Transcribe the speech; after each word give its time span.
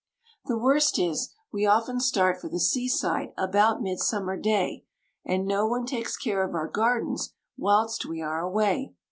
The 0.45 0.57
worst 0.57 0.97
is, 0.97 1.31
we 1.51 1.67
often 1.67 1.99
start 1.99 2.41
for 2.41 2.49
the 2.49 2.59
seaside 2.59 3.33
about 3.37 3.83
Midsummer 3.83 4.35
Day, 4.35 4.83
And 5.23 5.45
no 5.45 5.67
one 5.67 5.85
takes 5.85 6.17
care 6.17 6.43
of 6.43 6.55
our 6.55 6.67
gardens 6.67 7.35
whilst 7.55 8.05
we 8.07 8.19
are 8.19 8.39
away. 8.41 8.95